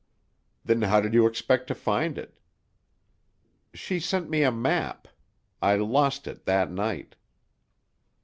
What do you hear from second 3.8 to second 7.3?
sent me a map. I lost it—that night."